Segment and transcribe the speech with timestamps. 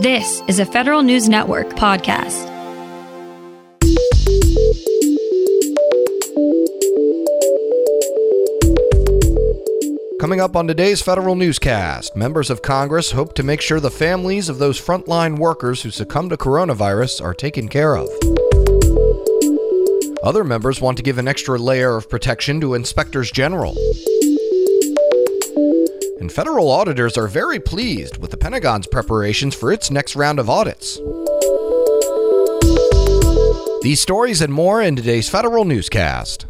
[0.00, 2.48] This is a Federal News Network podcast.
[10.18, 14.48] Coming up on today's Federal Newscast, members of Congress hope to make sure the families
[14.48, 18.08] of those frontline workers who succumb to coronavirus are taken care of.
[20.22, 23.76] Other members want to give an extra layer of protection to inspectors general.
[26.20, 30.50] And federal auditors are very pleased with the Pentagon's preparations for its next round of
[30.50, 31.00] audits.
[33.82, 36.44] These stories and more in today's Federal Newscast.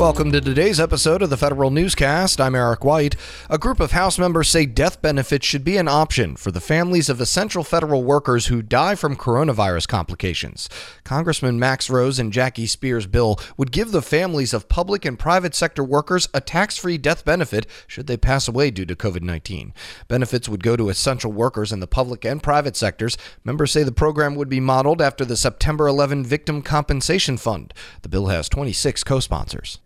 [0.00, 2.40] Welcome to today's episode of the Federal Newscast.
[2.40, 3.16] I'm Eric White.
[3.50, 7.10] A group of House members say death benefits should be an option for the families
[7.10, 10.70] of essential federal workers who die from coronavirus complications.
[11.04, 15.54] Congressman Max Rose and Jackie Speier's bill would give the families of public and private
[15.54, 19.74] sector workers a tax free death benefit should they pass away due to COVID 19.
[20.08, 23.18] Benefits would go to essential workers in the public and private sectors.
[23.44, 27.74] Members say the program would be modeled after the September 11 Victim Compensation Fund.
[28.00, 29.78] The bill has 26 co sponsors.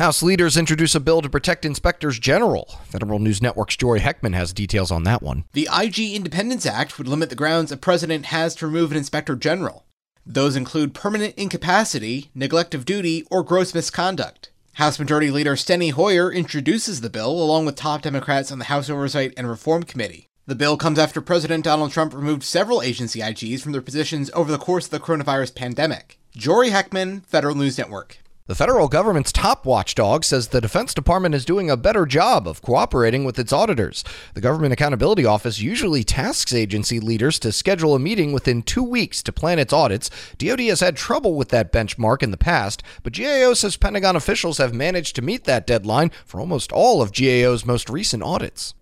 [0.00, 2.64] House leaders introduce a bill to protect inspectors general.
[2.86, 5.44] Federal News Network's Jory Heckman has details on that one.
[5.52, 9.36] The IG Independence Act would limit the grounds a president has to remove an inspector
[9.36, 9.84] general.
[10.24, 14.50] Those include permanent incapacity, neglect of duty, or gross misconduct.
[14.76, 18.88] House Majority Leader Steny Hoyer introduces the bill along with top Democrats on the House
[18.88, 20.28] Oversight and Reform Committee.
[20.46, 24.50] The bill comes after President Donald Trump removed several agency IGs from their positions over
[24.50, 26.18] the course of the coronavirus pandemic.
[26.34, 28.16] Jory Heckman, Federal News Network.
[28.50, 32.60] The federal government's top watchdog says the Defense Department is doing a better job of
[32.62, 34.02] cooperating with its auditors.
[34.34, 39.22] The Government Accountability Office usually tasks agency leaders to schedule a meeting within two weeks
[39.22, 40.10] to plan its audits.
[40.36, 44.58] DoD has had trouble with that benchmark in the past, but GAO says Pentagon officials
[44.58, 48.74] have managed to meet that deadline for almost all of GAO's most recent audits.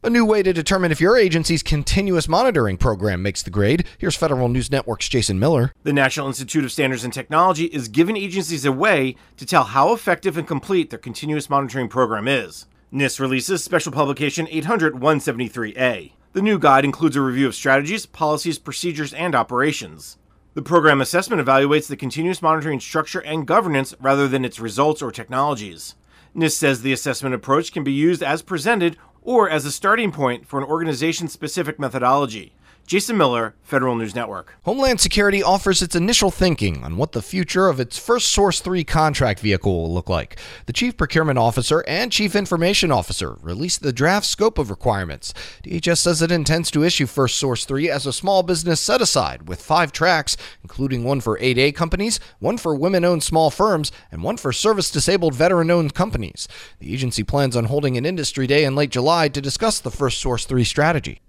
[0.00, 3.84] A new way to determine if your agency's continuous monitoring program makes the grade.
[3.98, 5.72] Here's Federal News Network's Jason Miller.
[5.82, 9.92] The National Institute of Standards and Technology is giving agencies a way to tell how
[9.92, 12.66] effective and complete their continuous monitoring program is.
[12.92, 16.12] NIST releases special publication 800 173A.
[16.32, 20.16] The new guide includes a review of strategies, policies, procedures, and operations.
[20.54, 25.10] The program assessment evaluates the continuous monitoring structure and governance rather than its results or
[25.10, 25.96] technologies.
[26.36, 28.96] NIST says the assessment approach can be used as presented
[29.28, 32.50] or as a starting point for an organization specific methodology.
[32.88, 34.54] Jason Miller, Federal News Network.
[34.62, 38.82] Homeland Security offers its initial thinking on what the future of its First Source 3
[38.82, 40.38] contract vehicle will look like.
[40.64, 45.34] The Chief Procurement Officer and Chief Information Officer released the draft scope of requirements.
[45.64, 49.50] DHS says it intends to issue First Source 3 as a small business set aside
[49.50, 54.22] with five tracks, including one for 8A companies, one for women owned small firms, and
[54.22, 56.48] one for service disabled veteran owned companies.
[56.78, 60.22] The agency plans on holding an industry day in late July to discuss the First
[60.22, 61.20] Source 3 strategy.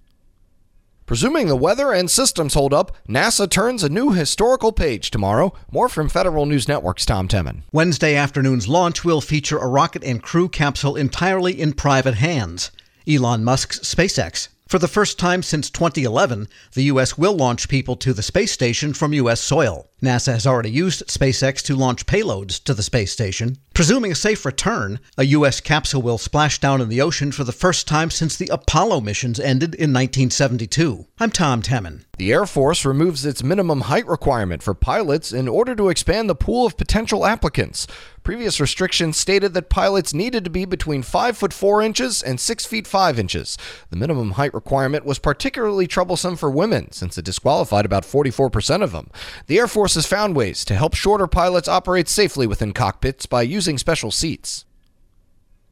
[1.09, 5.51] Presuming the weather and systems hold up, NASA turns a new historical page tomorrow.
[5.71, 7.63] More from Federal News Network's Tom Temin.
[7.71, 12.69] Wednesday afternoon's launch will feature a rocket and crew capsule entirely in private hands.
[13.07, 17.17] Elon Musk's SpaceX for the first time since 2011, the U.S.
[17.17, 19.41] will launch people to the space station from U.S.
[19.41, 19.88] soil.
[20.01, 23.57] NASA has already used SpaceX to launch payloads to the space station.
[23.73, 25.61] Presuming a safe return, a U.S.
[25.61, 29.39] capsule will splash down in the ocean for the first time since the Apollo missions
[29.39, 31.05] ended in 1972.
[31.19, 32.03] I'm Tom Temin.
[32.17, 36.35] The Air Force removes its minimum height requirement for pilots in order to expand the
[36.35, 37.87] pool of potential applicants.
[38.23, 42.65] Previous restrictions stated that pilots needed to be between 5 foot 4 inches and 6
[42.65, 43.57] feet 5 inches.
[43.89, 48.91] The minimum height requirement was particularly troublesome for women since it disqualified about 44% of
[48.91, 49.09] them.
[49.47, 53.41] The Air Force has found ways to help shorter pilots operate safely within cockpits by
[53.41, 54.65] using special seats.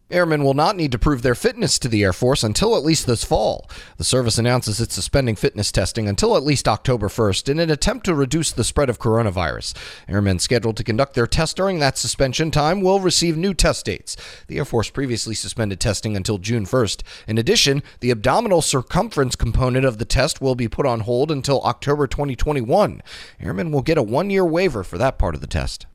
[0.10, 3.06] Airmen will not need to prove their fitness to the Air Force until at least
[3.06, 3.70] this fall.
[3.98, 8.06] The service announces it's suspending fitness testing until at least October 1st in an attempt
[8.06, 9.76] to reduce the spread of coronavirus.
[10.08, 14.16] Airmen scheduled to conduct their test during that suspension time will receive new test dates.
[14.48, 17.04] The Air Force previously suspended testing until June 1st.
[17.28, 21.62] In addition, the abdominal circumference component of the test will be put on hold until
[21.64, 23.02] October 2021.
[23.42, 25.86] Airmen will get a one year waiver for that part of the test.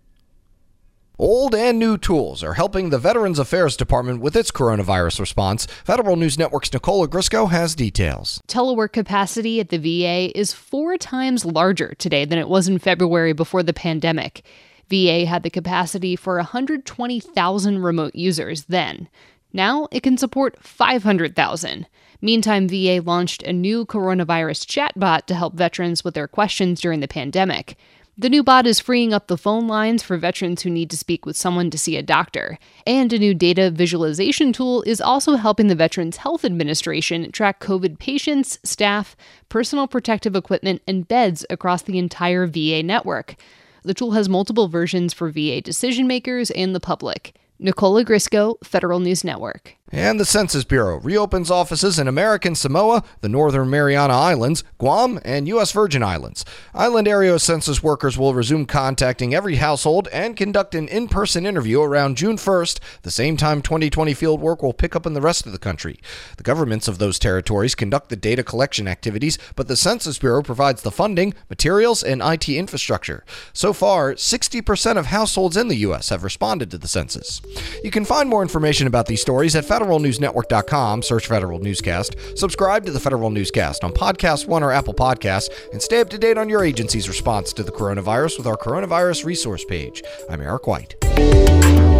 [1.19, 5.67] Old and new tools are helping the Veterans Affairs Department with its coronavirus response.
[5.85, 8.41] Federal News Network's Nicole Ogrysko has details.
[8.49, 13.35] Telework capacity at the VA is four times larger today than it was in February
[13.35, 14.43] before the pandemic.
[14.89, 19.07] VA had the capacity for 120,000 remote users then.
[19.53, 21.87] Now it can support 500,000.
[22.23, 27.09] Meantime, VA launched a new coronavirus chatbot to help veterans with their questions during the
[27.09, 27.77] pandemic.
[28.19, 31.25] The new bot is freeing up the phone lines for veterans who need to speak
[31.25, 32.59] with someone to see a doctor.
[32.87, 37.99] And a new data visualization tool is also helping the Veterans Health Administration track COVID
[37.99, 39.17] patients, staff,
[39.49, 43.37] personal protective equipment, and beds across the entire VA network.
[43.83, 47.35] The tool has multiple versions for VA decision makers and the public.
[47.59, 49.77] Nicole Ogrysko, Federal News Network.
[49.95, 55.47] And the Census Bureau reopens offices in American Samoa, the Northern Mariana Islands, Guam, and
[55.49, 55.71] U.S.
[55.73, 56.47] Virgin Islands.
[56.75, 61.83] Island area census workers will resume contacting every household and conduct an in person interview
[61.83, 65.45] around June 1st, the same time 2020 field work will pick up in the rest
[65.45, 66.01] of the country.
[66.39, 70.81] The governments of those territories conduct the data collection activities, but the Census Bureau provides
[70.81, 73.27] the funding, materials, and IT infrastructure.
[73.53, 76.09] So far, 60% of households in the U.S.
[76.09, 77.43] have responded to the census.
[77.85, 82.93] You can find more information about these stories at federalnewsnetwork.com, search Federal Newscast, subscribe to
[82.93, 86.49] the Federal Newscast on Podcast One or Apple Podcasts, and stay up to date on
[86.49, 90.03] your agency's response to the coronavirus with our coronavirus resource page.
[90.29, 91.92] I'm Eric White.